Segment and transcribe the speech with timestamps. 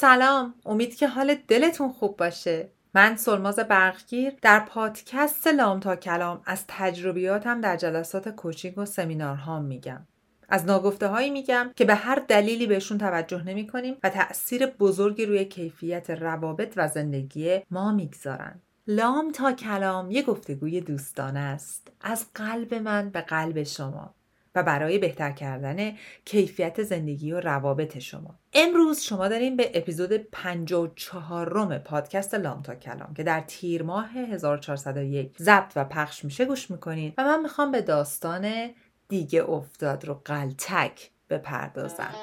[0.00, 0.54] سلام.
[0.66, 2.68] امید که حال دلتون خوب باشه.
[2.94, 9.60] من سلماز برقگیر در پادکست لام تا کلام از تجربیاتم در جلسات کوچینگ و سمینارها
[9.60, 10.06] میگم.
[10.48, 15.26] از ناگفته هایی میگم که به هر دلیلی بهشون توجه نمی کنیم و تأثیر بزرگی
[15.26, 18.60] روی کیفیت روابط و زندگی ما می‌گذارن.
[18.86, 21.92] لام تا کلام یه گفتگوی دوستانه است.
[22.00, 24.14] از قلب من به قلب شما.
[24.54, 25.92] و برای بهتر کردن
[26.24, 28.38] کیفیت زندگی و روابط شما.
[28.52, 34.10] امروز شما داریم به اپیزود 54 روم پادکست لام تا کلام که در تیر ماه
[34.12, 38.70] 1401 ضبط و پخش میشه گوش می‌کنید و من می‌خوام به داستان
[39.08, 42.14] دیگه افتاد رو قلتک بپردازم.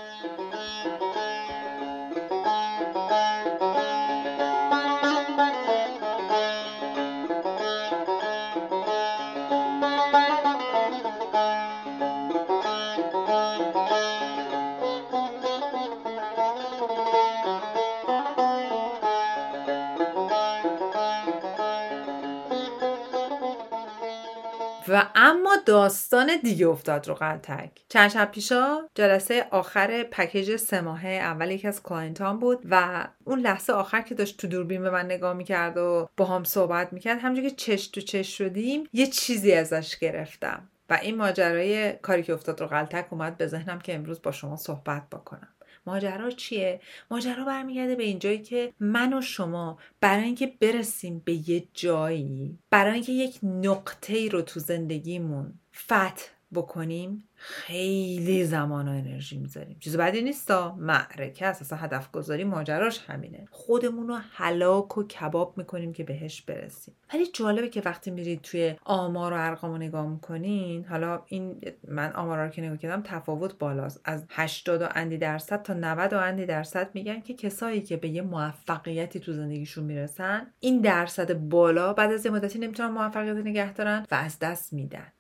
[24.88, 27.72] و اما داستان دیگه افتاد رو قلتک.
[27.90, 31.08] چند شب پیشا جلسه آخر پکیج سه ماهه.
[31.10, 35.06] اول یکی از کلاینتان بود و اون لحظه آخر که داشت تو دوربین به من
[35.06, 39.54] نگاه می‌کرد و با هم صحبت می‌کرد همونجور که چش تو چش شدیم یه چیزی
[39.54, 40.70] ازش گرفتم.
[40.90, 44.56] و این ماجرای کاری که افتاد رو قلتک اومد به ذهنم که امروز با شما
[44.56, 45.48] صحبت بکنم.
[45.88, 51.64] ماجرا چیه؟ ماجرا برمیگرده به اینجایی که من و شما برای اینکه برسیم به یه
[51.74, 59.38] جایی برای اینکه یک نقطه ای رو تو زندگیمون فتح بکنیم خیلی زمان و انرژی
[59.38, 59.78] می‌ذاریم.
[59.80, 60.76] چیز بعدی نیستا.
[60.76, 63.46] معرکه است اصلا هدف گذاری ماجراش همینه.
[63.52, 66.96] خودمون رو حلاک و کباب می‌کنیم که بهش برسیم.
[67.14, 72.12] ولی جالبه که وقتی میرید توی آمار و ارقام رو نگاه می‌کنین حالا این من
[72.12, 74.02] آمارا رو که نگاه کردم تفاوت بالاست.
[74.04, 78.10] از 80 و اندی درصد تا 90 و اندی درصد میگن که کسایی که به
[78.10, 83.74] یه موفقیتی تو زندگیشون می‌رسن این درصد بالا بعد از یه مدتی نمی‌تونن موفقیت نگه
[83.74, 85.12] دارن و از دست میدن.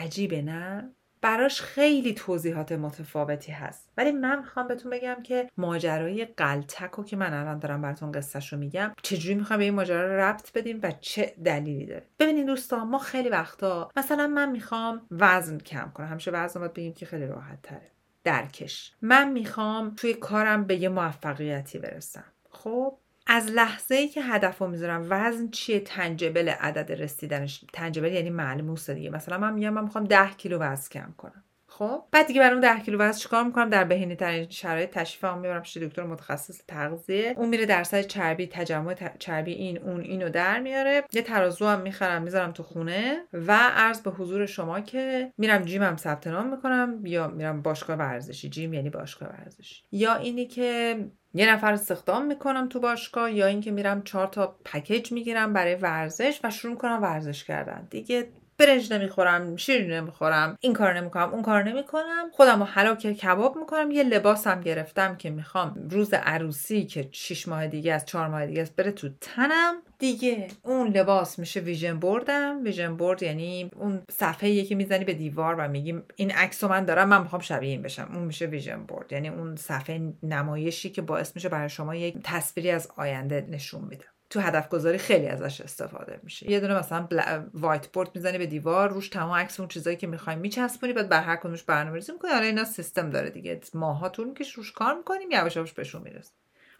[0.00, 0.90] عجیبه نه؟
[1.22, 3.92] براش خیلی توضیحات متفاوتی هست.
[3.96, 8.52] ولی من می‌خوام بهتون بگم که ماجرای قلتک و که من الان دارم براتون قصهش
[8.52, 12.46] رو میگم چجوری می‌خوام به این ماجرا رو ربط بدیم و چه دلیلی داره؟ ببینید
[12.46, 16.06] دوستان ما خیلی وقتا مثلا من می‌خوام وزن کم کنم.
[16.06, 17.90] همیشه وزن باید بگیم که خیلی راحت تره.
[18.24, 18.94] درکش.
[19.02, 22.24] من می‌خوام توی کارم به یه موفقیتی برسم.
[22.50, 22.98] خب؟
[23.32, 28.90] از لحظه ای که هدف رو می‌ذارم وزن چیه تنجبل عدد رسیدنش تنجبل یعنی ملموس
[28.90, 29.10] دیگه.
[29.10, 31.44] مثلا من میگم من می‌خوام 10 کیلو وزن کم کنم.
[31.80, 35.62] خب بعد دیگه اون 10 کیلو وزن چیکار می‌کنم؟ در بهینه ترین شرایط تشریفم می‌برم
[35.62, 37.34] پیش دکتر متخصص تغذیه.
[37.36, 41.04] اون میره درصد چربی تجمع چربی این اون اینو در میاره.
[41.12, 45.96] یه ترازو هم می‌خرم می‌ذارم تو خونه و عرض به حضور شما که میرم جیمم
[45.96, 48.48] ثبت نام می‌کنم یا میرم باشگاه ورزشی.
[48.48, 49.84] جیم یعنی باشگاه ورزشی.
[49.92, 50.96] یا اینی که
[51.34, 56.40] یه نفر استخدام می‌کنم تو باشگاه یا اینکه میرم چهار تا پکیج می‌گیرم برای ورزش
[56.44, 57.88] و شروع کنم ورزش کردن.
[57.90, 58.28] دیگه
[58.60, 62.30] برنج نمی‌خورم شیرینی نمی‌خورم این کار نمی‌کنم اون کار نمی‌کنم.
[62.32, 67.66] خودم رو حلاک کباب می‌کنم یه لباسم گرفتم که می‌خوام روز عروسی که 6 ماه
[67.66, 69.74] دیگه از 4 ماه دیگه است بره تو تنم.
[69.98, 72.60] دیگه اون لباس میشه ویژن بردم.
[72.64, 77.08] ویژن برد یعنی اون صفحه که می‌زنی به دیوار و میگیم این عکس من دارم
[77.08, 78.10] من می‌خوام شبیه این بشم.
[78.14, 82.70] اون میشه ویژن بورد یعنی اون صفحه نمایشی که باعث میشه برای شما یک تصویری
[82.70, 84.04] از آینده نشون میده.
[84.30, 86.50] تو هدف گذاری خیلی ازش استفاده میشه.
[86.50, 87.20] یه دونه مثلا بل...
[87.54, 91.22] وایت بورد می‌زنی به دیوار روش تمام عکس اون چیزایی که می‌خوایم میچسبونی بعد بر
[91.22, 92.30] هر کدومش برنامه‌ریزی می‌کنی.
[92.30, 93.60] حالا اینا سیستم داره دیگه.
[93.74, 96.32] ماها طول می‌کشه روش کار می‌کنیم یواش یواش بهشون می‌رسیم.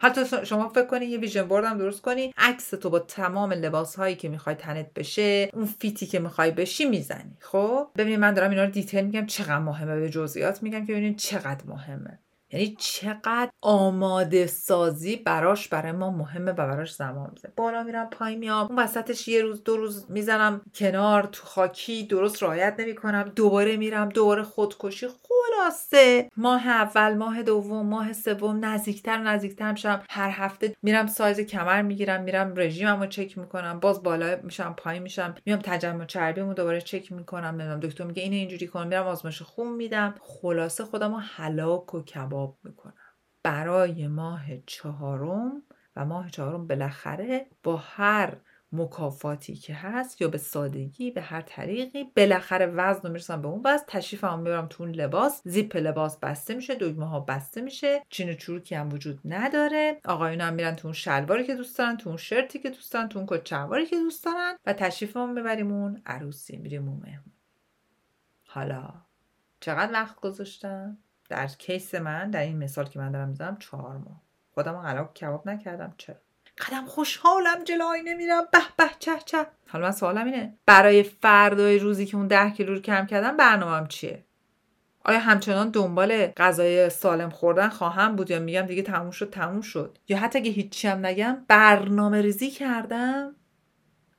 [0.03, 3.95] حتی شما فکر کنی یه vision board هم درست کنی عکس تو با تمام لباس
[3.95, 7.37] هایی که می‌خوای تنت بشه اون fit ی که می‌خوای بشی می‌زنی.
[7.39, 9.99] خب؟ ببینید من دارم اینا رو detail میگم چقدر مهمه.
[9.99, 12.19] به جزئیات میگم که ببینید چقدر مهمه.
[12.53, 18.35] یعنی چقدر آماده سازی براش برای ما مهمه و براش زمان میزه بالا میرم پای
[18.35, 18.67] میام.
[18.67, 23.31] اون وسطش یه روز دو روز می‌زنم کنار تو خاکی درست رعایت نمی‌کنم.
[23.35, 25.07] دوباره میرم دوباره خودکشی.
[25.07, 26.29] خلاصه.
[26.37, 32.21] ماه اول ماه دوم ماه سوم نزدیکتر نزدیکتر میشم هر هفته میرم سایز کمر می‌گیرم
[32.23, 33.79] میرم رژیمم رو چک می‌کنم.
[33.79, 35.35] باز بالا میشم پایین میشم.
[35.45, 37.45] میام تجمع چربیمو دوباره چک می‌کنم.
[37.45, 38.87] نمی‌دونم دکتر میگه اینو اینجوری کن.
[38.87, 40.15] میرم آزمایش خون میدم.
[40.21, 42.40] خلاصه خودم رو هلاک و کباب.
[42.63, 42.93] می‌کنم.
[43.43, 45.63] برای ماه چهارم
[45.95, 48.37] و ماه چهارم بالاخره با هر
[48.73, 53.61] مکافاتی که هست یا به سادگی به هر طریقی بالاخره وزن رو می‌رسم به اون
[53.65, 53.83] وزن.
[53.87, 55.41] تشریفم می‌برم تو اون لباس.
[55.45, 58.03] زیپ لباس بسته میشه دگمه ها بسته میشه.
[58.09, 59.99] چین و چروکی هم وجود نداره.
[60.05, 63.09] آقایون هم میرن تو اون شلواری که دوست دارن تو اون شرتی که دوست دارن
[63.09, 67.33] تو اون کت که دوست دارن و تشریفمون ببریم اون عروسی میریم اون مهمون.
[68.45, 68.93] حالا
[69.59, 70.97] چقدر وقت گذاشتم؟
[71.31, 74.21] در کیس من در این مثال که من دارم می‌زنم چهار ماه.
[74.53, 75.93] خودم قلق کباب نکردم.
[75.97, 76.15] چرا؟
[76.57, 78.43] قدم خوشحالم جلوی نمیرم.
[78.51, 79.45] به به چه چه.
[79.67, 83.87] حالا من سوالم اینه برای فردای روزی که اون ده کیلو رو کم کردم برنامهم
[83.87, 84.25] چیه؟
[85.05, 89.97] آیا همچنان دنبال غذای سالم خوردن خواهم بود یا میگم دیگه تموم شد تموم شد؟
[90.07, 93.35] یا حتی اگه هیچی هم نگم برنامه ریزی کردم؟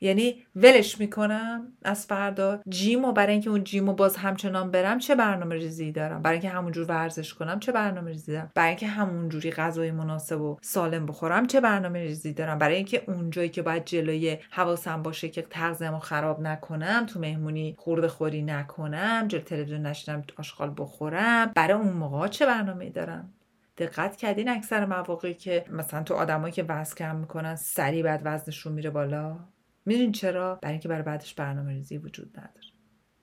[0.03, 2.61] یعنی ولش می‌کنم از فردا.
[2.69, 6.87] جیمو برای اینکه اون جیمو باز همچنان برم چه برنامه ریزی دارم؟ برای اینکه همونجور
[6.87, 11.61] ورزش کنم چه برنامه ریزی دارم؟ برای اینکه همونجوری غذای مناسب و سالم بخورم چه
[11.61, 17.07] برنامه ریزی دارم؟ برای اینکه اونجایی که باید جلوی حواسم باشه که تغذیه‌مو خراب نکنم
[17.07, 22.91] تو مهمونی خورده خوری نکنم جلوی تلویزیون نشینم آشغال بخورم برای اون موقع چه برنامه
[22.91, 23.33] دارم؟
[23.79, 28.73] دقت کردین اکثر مواقعی که مثلا تو آدمایی که وزن کم می‌کنن سریع بعد وزنشون
[28.73, 29.37] میره بالا؟
[29.87, 32.67] می‌دونین چرا؟ برای اینکه برای بعدش برنامه ریزی وجود نداره.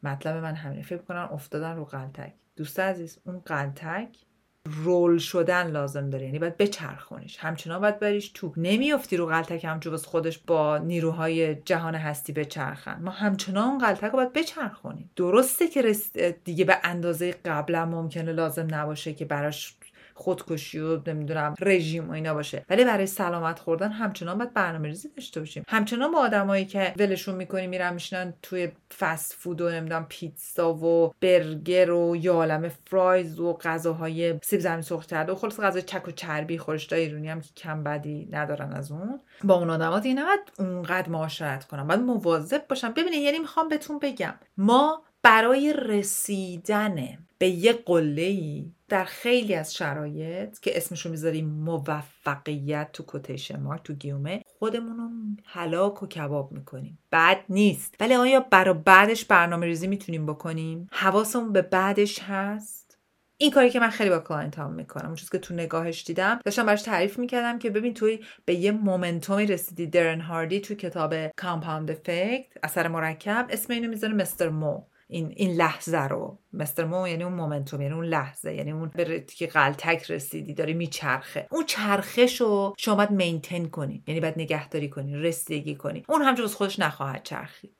[0.03, 0.81] مطلب من همینه.
[0.81, 2.33] فکر کنن افتادن رو قلتک.
[2.55, 4.17] دوست عزیز اون قلتک
[4.65, 6.25] رول شدن لازم داره.
[6.25, 7.37] یعنی باید بچرخونیش.
[7.37, 13.01] همچنان باید بریش تو نمیافتی رو قلتک همچون بس خودش با نیروهای جهان هستی بچرخن.
[13.01, 15.11] ما همچنان قلتک رو باید بچرخونیم.
[15.15, 15.95] درسته که
[16.43, 19.77] دیگه به اندازه قبلا ممکنه لازم نباشه که براش
[20.19, 22.65] خودکشی و نمی‌دونم رژیم و اینا باشه.
[22.69, 25.63] ولی برای سلامت خوردن همچنان باید برنامه ریزی داشته باشیم.
[25.67, 31.13] همچنان با آدمایی که ولشون می‌کنیم میرن میشنن توی فست فود و نمی‌دونم پیتزا و
[31.21, 36.11] برگر و یالم فرایز و غذاهای سیب زمینی سرخ کرده و خلاص غذای چک و
[36.11, 39.19] چربی خورشتای ایرونی هم که کم بدی ندارن از اون.
[39.43, 43.99] با اون آدمات دیگه نباید اونقدر معاشرت کنم باید مواظب باشم ببینید یعنی می‌خوام بهتون
[43.99, 52.89] بگم ما برای رسیدن به یه قله در خیلی از شرایط که اسمشو می‌ذاریم موفقیت
[52.93, 55.09] تو کوتیشن مارک تو گیومه خودمون رو
[55.45, 56.99] هلاک و کباب می‌کنیم.
[57.11, 57.95] بد نیست.
[57.99, 62.97] ولی آیا برای بعدش برنامه ریزی می‌تونیم بکنیم؟ حواسمون به بعدش هست؟
[63.37, 65.05] این کاری که من خیلی با client هام می‌کنم.
[65.05, 69.37] اون که تو نگاهش دیدم داشتم براش تعریف می‌کردم که ببین توی به یه momentum
[69.37, 69.87] ی رسیدی.
[69.87, 75.55] Darren Hardy تو کتاب Compound Effect اثر مرکب اسم اینو می‌ذاره Mister Mo این این
[75.55, 76.39] لحظه رو.
[76.53, 80.73] Mister Mo یعنی اون momentum یعنی اون لحظه یعنی اون به که غلتک رسیدی داری
[80.73, 81.47] میچرخه.
[81.51, 84.03] اون چرخش رو شما باید maintain کنی.
[84.07, 86.03] یعنی باید نگهداری کنی رسیدگی کنی.
[86.09, 87.75] اون همینجور از خودش نخواهد چرخید.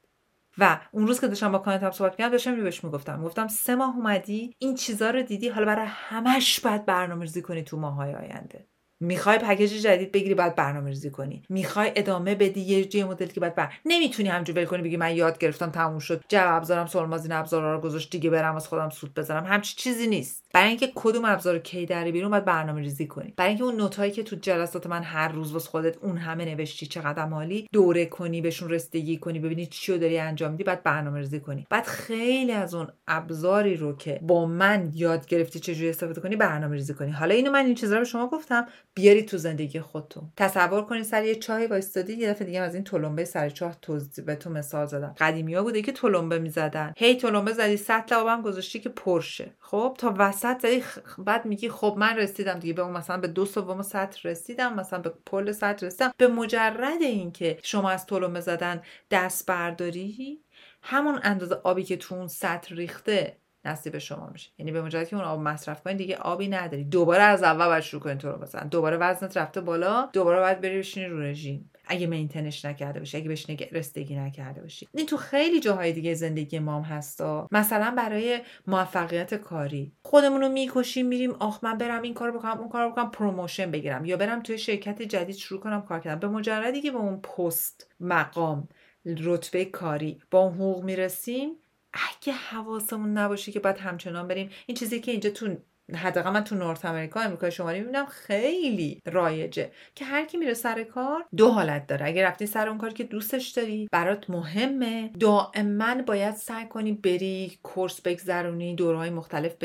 [0.58, 3.24] و اون روز که داشتم با کانتم صحبت کردم داشتم بهش می‌گفتم.
[3.24, 7.78] گفتم سه ماه اومدی این چیزا رو دیدی حالا برای همش باید برنامه‌ریزی کنی تو
[7.78, 8.68] ماهای آینده.
[9.00, 11.44] می‌خوای پکیج جدید بگیری باید برنامه ریزی کنی.
[11.50, 15.16] می‌خوای ادامه بدی یه جای مدل که باید بر نمی‌تونی همجور ول کنی بگی من
[15.16, 16.24] یاد گرفتم تموم شد.
[16.30, 20.49] جو ابزارم سلمازین ابزارا رو گذاشت دیگه برم از خودم سود بزنم همچی چیزی نیست.
[20.54, 23.34] برای اینکه کدوم ابزار کی داری بیرون باید برنامه ریزی کنی.
[23.38, 26.86] برای اینکه اون نوتایی که تو جلسات من هر روز واسه خودت اون همه نوشتی
[26.86, 31.20] چقدر مالی دوره کنی بهشون رسیدگی کنی ببینی چی رو داری انجام میدی بعد برنامه
[31.20, 31.68] ریزی کنی.
[31.70, 36.76] بعد خیلی از اون ابزاری رو که با من یاد گرفتی چجوری استفاده کنی برنامه
[36.76, 37.12] ریزی کنی.
[37.12, 40.32] حالا اینو من این چیزا رو به شما گفتم بیاری تو زندگی خودتون.
[40.38, 44.26] تصور کنید سر یه چای وایستادی یه دفعه دیگه از این تلمبه سر چاه توضیح
[44.26, 45.16] به تو مثال زدم.
[45.20, 46.94] قدیمی بوده که تلمبه می‌زدن.
[46.98, 50.84] هی تلمبه زدی سطل آبم گذاشتی که پرشه خب تا زدی
[51.18, 52.74] بعد میگی خب من رسیدم دیگه.
[52.74, 56.12] به اون مثلا به دو سوم سطل رسیدم مثلا به پل سطل رسیدم.
[56.18, 58.82] به مجرد اینکه شما از تلمبه زدن
[59.12, 60.40] دست برداری
[60.82, 64.52] همون اندازه آبی که تو اون سطل ریخته نصیب شما میشه.
[64.58, 66.84] یعنی به مجرد که اون آب مصرف کنید دیگه آبی نداری.
[66.84, 68.68] دوباره از اول باید شروع کنید تو رو بزن.
[68.68, 71.72] دوباره وزنت رفته بالا دوباره باید بری بشینی رو رژیم.
[71.90, 74.88] اگه مینتنش نکرده باشی اگه بهش رسیدگی نکرده باشی.
[74.94, 79.92] این تو خیلی جاهای دیگه زندگی مام هستا مثلا برای موفقیت کاری.
[80.04, 84.06] خودمون رو می‌کشیم میریم آخ من برم این کارو بکنم اون کارو بکنم promotion بگیرم.
[84.06, 86.20] یا برم توی شرکت جدید شروع کنم کار کردن.
[86.20, 88.68] به مجردی که به اون پست مقام
[89.06, 91.52] رتبه کاری با اون حقوق می‌رسیم
[91.94, 94.50] اگه حواسمون نباشه که باید همچنان بریم.
[94.66, 95.56] این چیزی که اینجا تو
[95.96, 100.84] حداقل من تو North America امریکای شمالی می‌بینم خیلی رایجه که هر کی میره سر
[100.84, 102.06] کار دو حالت داره.
[102.06, 105.10] اگه رفتی سر اون کاری که دوستش داری برات مهمه.
[105.20, 109.56] دائما باید سعی کنی بری course بگذرونی دورهای مختلف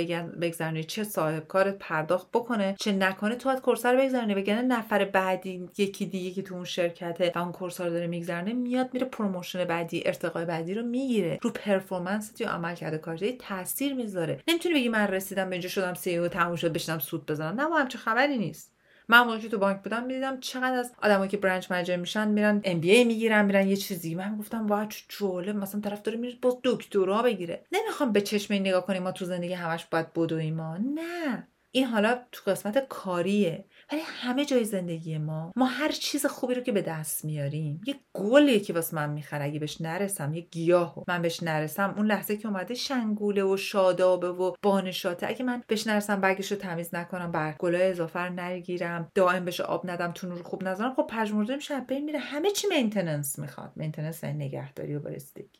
[0.41, 2.75] بگذرونی چه صاحب کارت پرداخت بکنه.
[2.79, 4.35] چه نکنه تو اون course رو بگذرونی.
[4.35, 8.53] بگن نفر بعدی یکی دیگه که تو اون شرکته و اون course رو داره میگذرونه
[8.53, 11.39] میاد میره promotion بعدی ارتقای بعدی رو می‌گیره.
[11.43, 14.41] رو performance یا عملکرد کارت تاثیر می‌ذاره.
[14.49, 17.61] نمی‌تونی بگی من رسیدم به اینجا شدم CEO تموم شد بشینم سوت بزنم.
[17.61, 18.75] نه همچه خبری نیست.
[19.09, 23.05] من موقعی تو بانک بودم می‌دیدم چقدر از آدمایی که branch manager میشن میرن MBA
[23.05, 24.15] می‌گیرن میرن یه چیزی.
[24.15, 27.65] من گفتم واه چه جالب مثلا طرف داره میره باز دکترا بگیره.
[27.73, 31.49] نمی‌خوام به چشم نگاه کنیم ما تو زندگی همش باید بدویم ما نه.
[31.71, 33.65] این حالا تو قسمت کاریه.
[33.93, 37.95] ولی همه جای زندگی ما ما هر چیز خوبی رو که به دست میاریم یه
[38.13, 41.05] گلیه که واسه من می‌خره اگه بهش نرسم یه گیاهو.
[41.09, 45.29] من بهش نرسم اون لحظه که اومده شنگوله و شادابه و بانشاطه.
[45.29, 49.91] اگه من بهش نرسم برگش رو تمیز نکنم برگای اضافه رو نگیرم دائم بهش آب
[49.91, 50.95] ندم تو نور خوب نذارم.
[50.95, 52.19] خب پژمرده میشه میره.
[52.19, 53.73] همه چی maintenance می‌خواد.
[53.77, 55.59] maintenance نگهداری و رسیدگی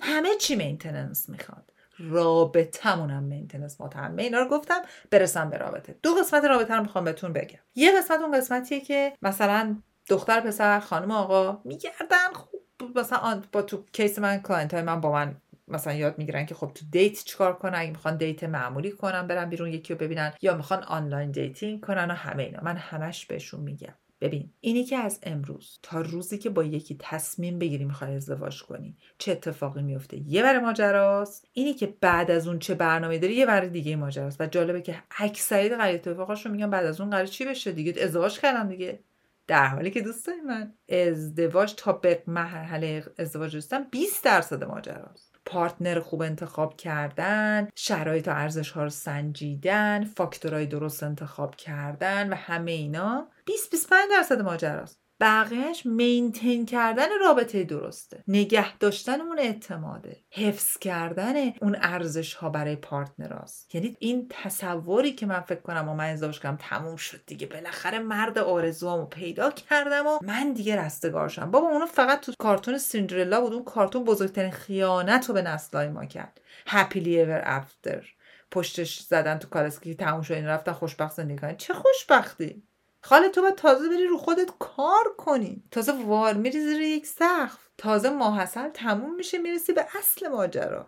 [0.00, 1.72] همه چی maintenance می‌خواد.
[1.98, 5.98] رابطمون هم maintenance مهمه اینا رو گفتم برسم به رابطه.
[6.02, 7.58] دو قسمت رابطه رو می‌خوام بهتون بگم.
[7.74, 9.76] یه قسمت اون قسمتیه که مثلا
[10.08, 12.60] دختر پسر خانم آقا میگردن خوب.
[12.94, 15.36] مثلا با تو case من client های من با من
[15.68, 19.48] مثلا یاد می‌گیرن که خب تو date چیکار کنن؟ اگه می‌خوان date معمولی کنن برن
[19.48, 22.60] بیرون یکی رو ببینن یا می‌خوان online dating کنن و همه اینا.
[22.62, 23.94] من همش بهشون میگم.
[24.20, 28.96] ببین اینی که از امروز تا روزی که با یکی تصمیم بگیری می‌خوای ازدواج کنی
[29.18, 31.48] چه اتفاقی میفته یه بر ماجراست.
[31.52, 34.40] اینی که بعد از اون چه برنامه داری یه بر دیگه ماجراست.
[34.40, 38.02] و جالبه که اکثریت قضیه اتفاقاش رو میگن بعد از اون قرار چی بشه دیگه؟
[38.02, 39.00] ازدواج کردم دیگه.
[39.46, 45.34] در حالی که دوستای من ازدواج تا به مرحله ازدواج رسیدن 20 درصد ماجراست.
[45.46, 52.34] partner خوب انتخاب کردن شرایط و ارزش ها رو سنجیدن فاکتورهای درست انتخاب کردن و
[52.34, 53.28] همه اینا.
[53.48, 55.00] 20 25 درصد ماجراست.
[55.20, 58.24] بقیهش maintain کردن رابطه درسته.
[58.28, 60.16] نگه داشتن اون اعتماده.
[60.30, 63.74] حفظ کردن اون ارزش ها برای partner است.
[63.74, 67.46] یعنی این تصوری که من فکر کنم و من ازدواج کردم تموم شد دیگه.
[67.46, 71.50] بالاخره مرد آرزوامو پیدا کردم و من دیگه رستگارشم.
[71.50, 73.52] بابا اونو فقط تو کارتون سیندرلا بود.
[73.52, 76.40] اون کارتون بزرگترین خیانت رو به نسلای ما کرد.
[76.66, 78.08] happily ever after
[78.50, 82.62] پشتش زدن تو کالسکه تموم شد این رفتن خوشبخت زندگی چه خوشبختی؟
[83.08, 85.62] خاله تو باید تازه بری رو خودت کار کنی.
[85.70, 87.68] تازه داری میری زیر یک سقف.
[87.78, 90.86] تازه ماه عسل تموم میشه می‌رسی به اصل ماجرا.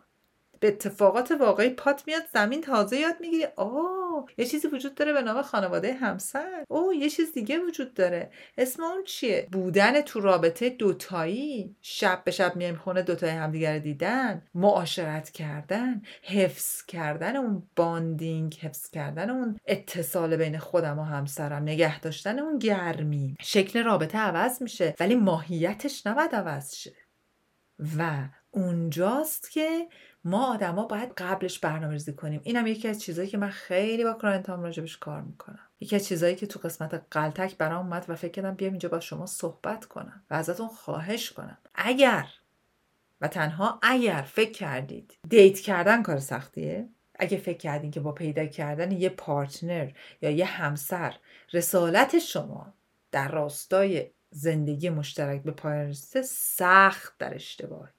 [0.60, 3.46] به اتفاقات واقعی پات میاد زمین تازه یاد می‌گیری.
[3.56, 4.09] آه.
[4.38, 6.64] یه چیزی وجود داره به نام خانواده همسر.
[6.68, 8.30] او یه چیز دیگه وجود داره.
[8.58, 11.76] اسم اون چیه؟ بودن تو رابطه دوتایی.
[11.80, 14.42] شب به شب میایم خونه دوتایی همدیگر دیدن.
[14.54, 16.02] معاشرت کردن.
[16.22, 21.62] حفظ کردن اون bonding حفظ کردن اون اتصال بین خودم و همسرم.
[21.62, 23.36] نگه داشتن اون گرمی.
[23.40, 26.92] شکل رابطه عوض میشه ولی ماهیتش نباید عوض شه.
[27.98, 29.88] و اونجاست که
[30.24, 32.40] ما آدما باید قبلش برنامه ریزی کنیم.
[32.44, 35.66] اینم یکی از چیزهایی که من خیلی با client ام راجبش کار می‌کنم.
[35.80, 39.00] یکی از چیزهایی که تو قسمت غلتک برام اومد و فکر کردم بیام اینجا با
[39.00, 41.58] شما صحبت کنم و ازتون خواهش کنم.
[41.74, 42.26] اگر
[43.20, 48.46] و تنها اگر فکر کردید date کردن کار سختیه اگه فکر کردین که با پیدا
[48.46, 49.90] کردن یه partner
[50.22, 51.16] یا یه همسر
[51.52, 52.74] رسالت شما
[53.12, 57.90] در راستای زندگی مشترک به پایان رسیده سخت در اشتباه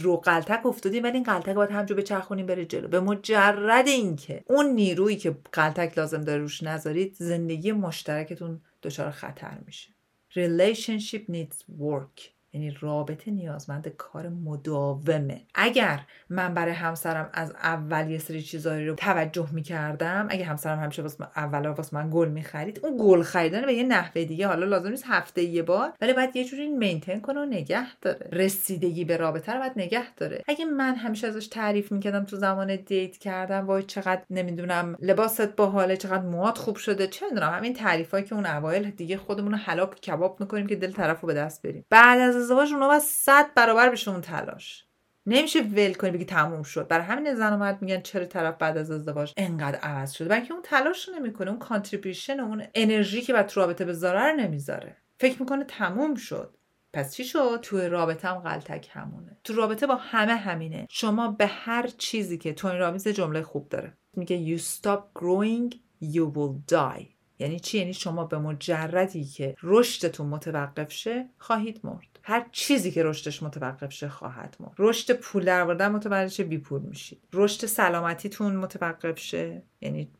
[0.00, 2.88] رو قلتک افتادیم ولی این قلتک باید همجور بچرخونیم بره جلو.
[2.88, 9.58] به مجرد اینکه اون نیرویی که قلتک لازم داره روش نذارید زندگی مشترکتون دچار خطر
[9.66, 9.88] میشه.
[10.32, 12.39] Relationship needs work.
[12.52, 15.40] یعنی رابطه نیازمند کار مداومه.
[15.54, 21.02] اگر من برای همسرم از اول یه سری چیزایی رو توجه می‌کردم اگه همسرم همیشه
[21.02, 24.88] واسه اول واسه من گل می‌خرید اون گل خریدن به یه نحوه دیگه حالا لازم
[24.88, 28.28] نیست هفته یه بار ولی باید یه جوری مینتین کنه و نگه داره.
[28.32, 30.42] رسیدگی به رابطه رو باید نگه داره.
[30.48, 35.96] اگه من همیشه ازش تعریف می‌کردم تو زمان دیت کردم وای چقدر نمی‌دونم لباست باحاله
[35.96, 40.00] چقدر موهات خوب شده چه می‌دونم همین تعریفایی که اون اوایل دیگه خودمون رو هلاک
[40.00, 41.84] کباب می‌کنیم که دل طرفو به دست ببریم.
[41.90, 44.84] بعد از ازدواج اونها باید صد برابر بشه اون تلاش.
[45.26, 46.88] نمیشه ول کنی بگی تموم شد.
[46.88, 50.52] برای همین زن و مرد میگن چرا طرف بعد از ازدواج انقدر عوض شده؟ بلکه
[50.52, 51.50] اون تلاش رو نمی‌کنه.
[51.50, 54.96] اون contribution اون انرژی که بعد تو رابطه بذاره رو نمی‌ذاره.
[55.18, 56.56] فکر می‌کنه تموم شد.
[56.92, 59.36] پس چی شد؟ تو رابطه هم غلتک همونه.
[59.44, 60.86] تو رابطه با همه همینه.
[60.90, 63.92] شما به هر چیزی که تو این رابطه جمله خوب داره.
[64.16, 67.06] میگه you stop growing you will die.
[67.38, 72.09] یعنی چی؟ یعنی شما به مجردی که رشدتون متوقف شه خواهید مرد.
[72.22, 74.74] هر چیزی که رشدش متوقف شه خواهد مرد.
[74.78, 79.62] رشد پول در متوجه شه بی پول میشید رشد سلامتیتون متوقف شه.
[79.80, 80.10] یعنی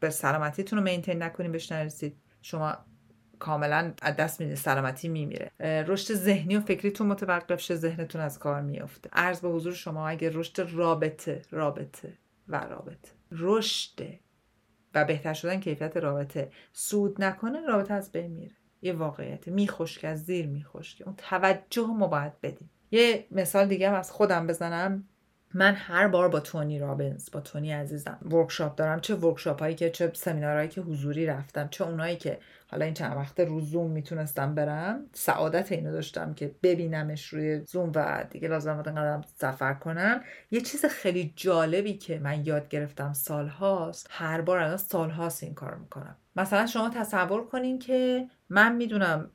[0.00, 2.16] به سلامتیتون رو مینتین نکنید بهش نرسید.
[2.42, 2.78] شما
[3.38, 5.50] کاملا از دست میده سلامتی میمیره.
[5.60, 10.30] رشد ذهنی و فکریتون متوقف شه ذهنتون از کار میفته عرض به حضور شما اگه
[10.34, 13.10] رشد رابطه رابطه و رابطه.
[13.32, 14.00] رشد
[14.94, 16.50] و بهتر شدن کیفیت رابطه.
[16.72, 18.54] سود نکنه رابطه از بین میره.
[18.82, 21.02] یه واقعیت میخشک از زیر میخشک.
[21.06, 22.70] اون توجه ما باید بدیم.
[22.90, 25.04] یه مثال دیگه هم از خودم بزنم.
[25.54, 29.90] من هر بار با تونی رابنز با تونی عزیزم ورکشاپ دارم چه ورکشاپ هایی که
[29.90, 32.38] چه سمینارهایی که حضوری رفتم چه اونایی که
[32.70, 37.92] حالا این چند وقت رو زوم می‌تونستم برم سعادت اینو داشتم که ببینمش روی زوم
[37.94, 40.20] و دیگه لازم بود قدم سفر کنم.
[40.50, 45.74] یه چیز خیلی جالبی که من یاد گرفتم سالهاست هر بار الان سالهاست این کار
[45.74, 46.16] می‌کنم.
[46.36, 49.30] مثلا شما تصور کنین که من می‌دونم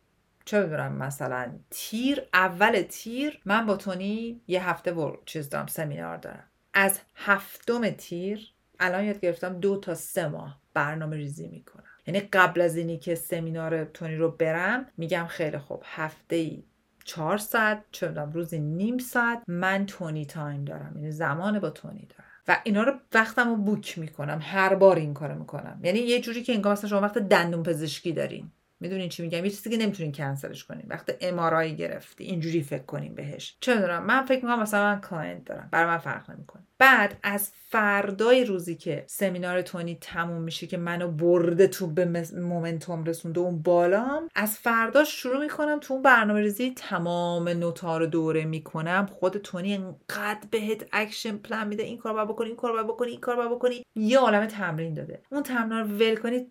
[0.45, 5.19] چه بدونم مثلا تیر اول تیر من با تونی یه هفته ور...
[5.25, 6.43] چیز دارم سمینار دارم.
[6.73, 11.83] از هفتم تیر الان یاد گرفتم دو تا سه ماه برنامه ریزی می‌کنم.
[12.07, 16.63] یعنی قبل از اینی که سمینار تونی رو برم میگم خیلی خوب هفته ای
[17.03, 20.91] چهار ساعت چه بدونم روزی نیم ساعت من Tony time دارم.
[20.95, 22.29] یعنی زمان با تونی دارم.
[22.47, 24.39] و اینا رو وقتم رو book می‌کنم.
[24.41, 25.79] هر بار این کارو می‌کنم.
[25.83, 28.51] یعنی یه جوری که انگار مثلا شما وقت دندون پزشکی دارین.
[28.79, 30.85] می‌دونین چی میگم؟ یه چیزی که نمی‌تونین کنسلش کنین.
[30.87, 33.57] وقتی MRI گرفتی اینجوری فکر کنین بهش.
[33.59, 35.69] چه می‌دونم؟ من فکر می‌کنم مثلا من client دارم.
[35.71, 36.63] برای من فرق نمی‌کنه.
[36.77, 43.03] بعد از فردای روزی که سمینار تونی تموم میشه که منو برده تو به momentum
[43.03, 48.05] رسونده اون بالام از فردا شروع می‌کنم تو اون برنامه ریزی تمام note ا رو
[48.05, 49.05] دوره می‌کنم.
[49.05, 51.83] خود تونی انقدر بهت action plan میده.
[51.83, 53.85] این کار باید بکنی این کار باید بکنی این کار باید بکنی.
[53.95, 55.21] یه عالم تمرین داده.
[55.31, 56.47] اون تمرین رو ول کنی.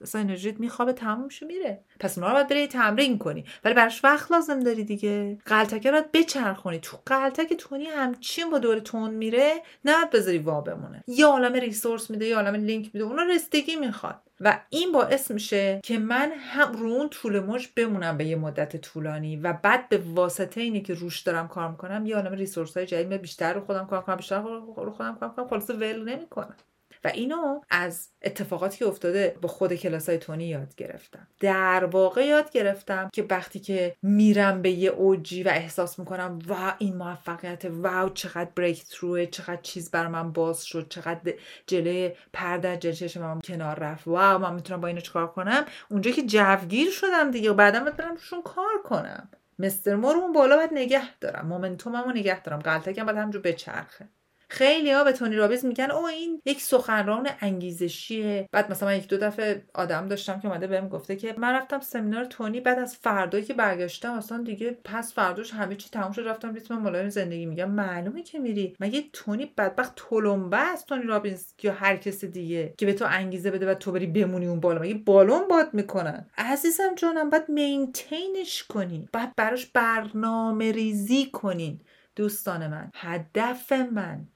[0.00, 1.80] اصلا انرژیت میخوابه تموم شو میره.
[2.00, 3.44] پس اونا رو باید بری تمرین کنی.
[3.64, 5.38] ولی براش وقت لازم داری دیگه.
[5.46, 6.78] قلتکه رو بچرخونی.
[6.78, 9.52] تو قلتک تونی همچین با دور تون میره
[9.84, 11.04] نه بذاری وا بمونه.
[11.06, 13.06] یه عالم ریسورس میده یه عالم لینک میده.
[13.06, 14.20] اونا رستگی می‌خواد.
[14.40, 18.76] و این باعث میشه که من هم رو اون طول موج بمونم به یه مدت
[18.76, 22.86] طولانی و بعد به واسطه اینه که روش دارم کار می‌کنم یه عالم ریسورس های
[22.86, 26.56] جدید بیشتر رو خودم کار کنم بیشتر رو خودم کار کنم خلاص ول نمی‌کنم.
[27.04, 31.26] و اینو از اتفاقاتی که افتاده با خود کلاس های تونی یاد گرفتم.
[31.40, 36.74] در واقع یاد گرفتم که وقتی که میرم به یه اوجی و احساس می‌کنم و
[36.78, 41.34] این موفقیت wow چقدر breakthrough ه چقدر چیز بر من باز شد چقدر
[41.66, 46.10] جلوی پرده جلوی چشم من کنار رفت wow من می‌تونم با اینو چکار کنم؟ اونجا
[46.10, 49.28] که جوگیر شدم دیگه و بعدا برم روشون کار کنم.
[49.58, 54.08] مستمر اون بالا باید نگه دارم momentum مو نگه دارم غلتکم باید همینجور بچرخه.
[54.50, 58.48] خیلی ها به تونی رابینز میگن او این یک سخنران انگیزشیه.
[58.52, 61.80] بعد مثلا من یک دو دفعه آدم داشتم که اومده بهم گفته که من رفتم
[61.80, 66.22] سمینار تونی بعد از فردایی که برگشتم اصلا دیگه پس فرداش همه چی تموم شد
[66.26, 67.46] رفتم ریتم ملایم زندگی.
[67.46, 68.76] میگم معلومه که میری.
[68.80, 73.50] مگه تونی بدبخت تلمبه است تونی رابینز یا هر کس دیگه که به تو انگیزه
[73.50, 78.41] بده و تو بری بمونی اون بالا؟ مگه بالون باد می‌کنن؟ عزیزم جانم باید maintain
[78.41, 79.08] ش کنی.
[79.12, 81.80] بعد براش برنامه ریزی کنین
[82.16, 84.26] دوستان من هدف من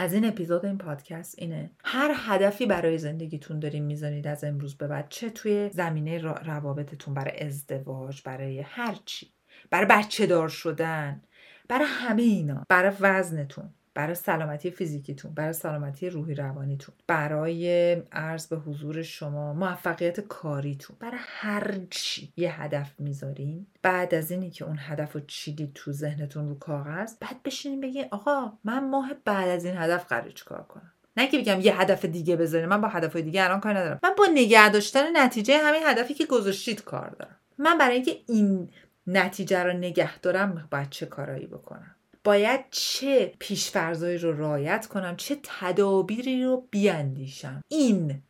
[0.00, 1.70] از این اپیزود این پادکست اینه.
[1.84, 7.40] هر هدفی برای زندگیتون دارین می‌زنید از امروز به بعد چه توی زمینه روابطتون برای
[7.40, 9.32] ازدواج برای هر چی.
[9.70, 11.22] برای بچه دار شدن
[11.68, 13.74] برای همه اینا برای وزنتون.
[13.94, 21.18] برای سلامتی فیزیکیتون برای سلامتی روحی روانیتون برای عرض به حضور شما موفقیت کاریتون برای
[21.20, 26.48] هر چی یه هدف می‌ذارین بعد از اینی که اون هدف رو چیدید تو ذهنتون
[26.48, 30.92] رو کاغذ بعد بشینین بگین آقا من ماه بعد از این هدف قرار کار کنم.
[31.16, 34.00] نه که بگم یه هدف دیگه بذارین من با هدف دیگه الان کار ندارم.
[34.02, 37.36] من با نگه داشتن نتیجه همین هدفی که گذاشتید کار دارم.
[37.58, 38.70] من برای اینکه این
[39.06, 45.36] نتیجه رو نگه دارم باید چه کارایی بکنم؟ باید چه پیشفرزایی رو رایت کنم چه
[45.42, 47.60] تدابیری رو بیاندیشم.
[47.68, 48.22] این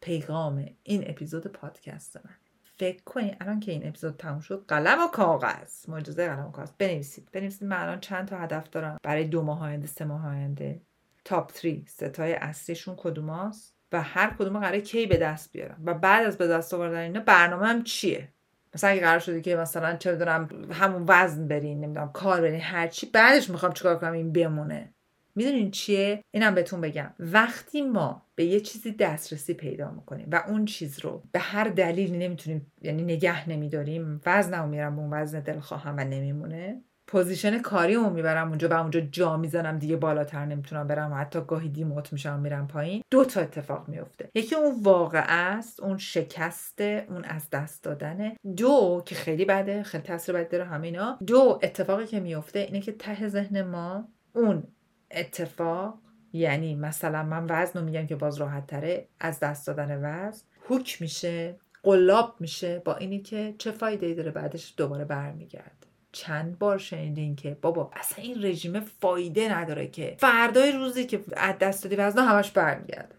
[0.00, 2.34] پیغام این اپیزود پادکست من.
[2.78, 5.88] فکر کنید الان که این اپیزود تموم شد قلم و کاغذ.
[5.88, 6.70] معجزه قلم و کاغذ.
[6.78, 7.28] بنویسید.
[7.32, 8.98] بنویسید من الان چند تا هدف دارم.
[9.02, 10.82] برای دو ماه آینده سه ماه آینده.
[11.24, 15.82] تاپ 3 ستای اصلیشون کدوماست و هر کدوم قراره کی به دست بیارم.
[15.84, 18.32] و بعد از به دست آوردن اینا برنامه هم چیه؟
[18.76, 23.06] مثلا اگه قرار شده که مثلا چه دارم همون وزن برین نمی‌دونم کار برین هرچی
[23.06, 24.92] بعدش می‌خوام چیکار کنم؟ این بمونه.
[25.34, 27.10] می‌دونین چیه؟ اینم بهتون بگم.
[27.18, 32.18] وقتی ما به یه چیزی دسترسی پیدا می‌کنیم و اون چیز رو به هر دلیلی
[32.18, 38.48] نمی‌تونیم یعنی نگه نمیداریم وزنمو میرم به اون وزن دلخواهم و نمیمونه position کاریمو می‌برم
[38.48, 43.02] اونجا و اونجا جا می‌زنم دیگه بالاتر نمی‌تونم برم حتی گاهی demote میشم میرم پایین.
[43.10, 49.02] دو تا اتفاق میفته یکی اون واقع است اون شکسته اون از دست دادنه دو
[49.06, 53.28] که خیلی بده خیلی تاثیر بده داره همینا دو اتفاقی که میفته اینه که ته
[53.28, 54.62] ذهن ما اون
[55.10, 55.98] اتفاق
[56.32, 61.02] یعنی مثلا من وزن رو میگم که باز راحت تره از دست دادن وزن هوک
[61.02, 65.85] میشه قلاب میشه با اینی که چه فایده ای داره بعدش دوباره برمیگرده.
[66.16, 71.58] چند بار شنیدین که بابا اصلا این رژیم فایده نداره که فردای روزی که از
[71.58, 73.14] دست دادی وزن همش برمیگرده.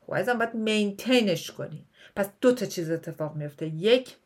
[0.00, 1.86] خب ازم باید مینتینش کنی.
[2.16, 3.66] پس دو تا چیز اتفاق میفته.
[3.66, 4.16] یک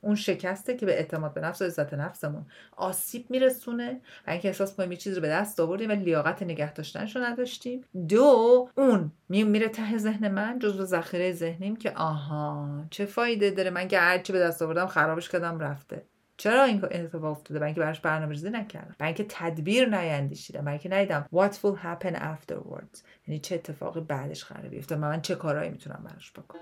[0.00, 4.76] اون شکسته که به اعتماد به نفس و عزت نفسمون آسیب میرسونه و اینکه احساس
[4.76, 7.84] کنیم یه چیز رو به دست آوردیم و لیاقت نگه داشتنش رو نداشتیم.
[8.08, 13.70] دو اون میره ته ذهن من جزو ذخیره ذهنیم که آها چه فایده داره.
[13.70, 16.02] من که هرچی به دست آوردم خرابش کردم رفته.
[16.40, 18.94] چرا این اتفاق افتاده؟ برای اینکه براش برنامه‌ریزی نکردم.
[18.98, 20.60] برای اینکه تدبیر نیندیشیدم.
[20.60, 23.02] برای اینکه ندیدم what will happen afterwards.
[23.26, 26.60] یعنی چه اتفاقی بعدش قراره بیفته من چه کارهایی می‌تونم براش بکنم.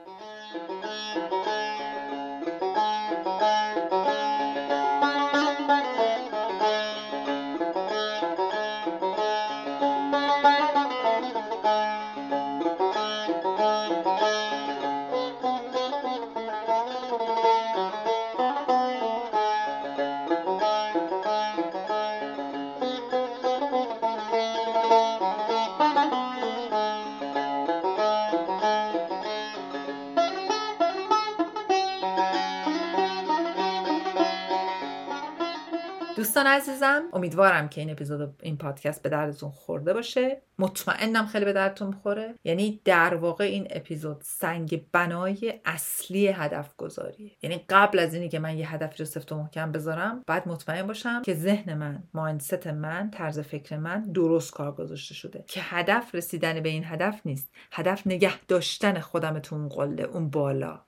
[36.18, 40.42] دوستان عزیزم امیدوارم که این اپیزود این پادکست به دردتون خورده باشه.
[40.58, 42.34] مطمئنم خیلی به دردتون می‌خوره.
[42.44, 48.38] یعنی در واقع این اپیزود سنگ بنای اصلی هدف گذاریه یعنی قبل از اینی که
[48.38, 52.66] من یه هدفی رو سفت و محکم بذارم باید مطمئن باشم که ذهن من مایندست
[52.66, 55.44] من طرز فکر من درست کار گذاشته شده.
[55.48, 57.48] که هدف رسیدن به این هدف نیست.
[57.72, 60.87] هدف نگه داشتن خودم تو اون قله اون بالا.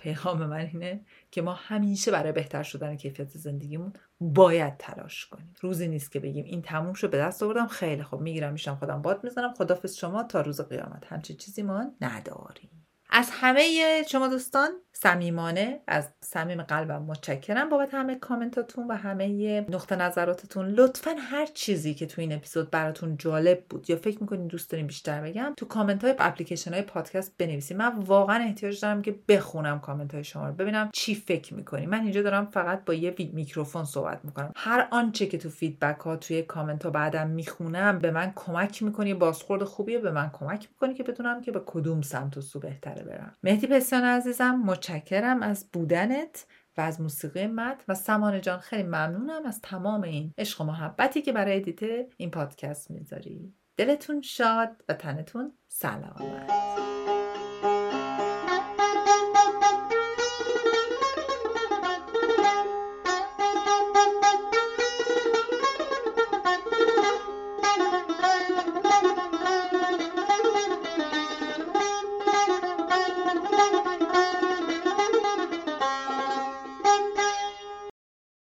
[0.00, 5.54] پیغام من اینه که ما همیشه برای بهتر شدن کیفیت زندگیمون باید تلاش کنیم.
[5.60, 9.02] روزی نیست که بگیم این تموم شد به دست آوردم خیلی خوب می‌گیرم میشینم خودمو
[9.02, 9.54] باد می‌زنم.
[9.54, 11.04] خدافظ شما تا روز قیامت.
[11.06, 12.86] همچین چیزی ما نداریم.
[13.12, 19.96] از همه شما دوستان صمیمانه از صمیم قلبم متشکرم بابت همه کامنتاتون و همه نقطه
[19.96, 20.66] نظراتتون.
[20.66, 24.86] لطفا هر چیزی که تو این اپیزود براتون جالب بود یا فکر می‌کنین دوست دارین
[24.86, 29.80] بیشتر بگم تو کامنت های اپلیکیشن های پادکست بنویسید من واقعا احتیاج دارم که بخونم
[29.80, 33.84] کامنت های شما رو ببینم چی فکر می‌کنی من اینجا دارم فقط با یه میکروفون
[33.84, 34.52] صحبت می‌کنم.
[34.56, 39.14] هر آنچه که تو feedback ها توی کامنت ها بعدم می‌خونم به من کمک می‌کنی
[39.14, 42.99] بازخورد خوبیه به من کمک می‌کنی که بدونم که به کدوم سمت و سو بهتره.
[43.04, 43.36] برم.
[43.42, 49.46] مهدی پسیان عزیزم متشکرم از بودنت و از موسیقی مد و سمانه جان خیلی ممنونم
[49.46, 53.54] از تمام این عشق و محبتی که برای ادیت این پادکست می‌ذاری.
[53.76, 56.89] دلتون شاد و تنتون سلامت.